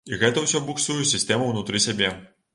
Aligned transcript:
І 0.15 0.17
гэта 0.21 0.43
ўсё 0.45 0.61
буксуе 0.69 1.05
сістэму 1.11 1.51
ўнутры 1.53 1.85
сябе. 1.89 2.13